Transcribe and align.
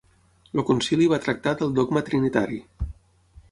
El 0.55 0.61
concili 0.69 1.09
va 1.11 1.19
tractar 1.27 1.53
del 1.61 1.77
dogma 1.81 2.05
trinitari. 2.09 2.61